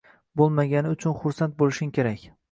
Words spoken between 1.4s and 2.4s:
bo‘lishing kerak”.